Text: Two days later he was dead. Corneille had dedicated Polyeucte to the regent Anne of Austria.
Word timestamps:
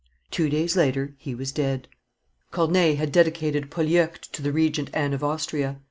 Two 0.31 0.49
days 0.49 0.75
later 0.75 1.13
he 1.19 1.35
was 1.35 1.51
dead. 1.51 1.87
Corneille 2.49 2.95
had 2.95 3.11
dedicated 3.11 3.69
Polyeucte 3.69 4.31
to 4.33 4.41
the 4.41 4.51
regent 4.51 4.89
Anne 4.95 5.13
of 5.13 5.23
Austria. 5.23 5.79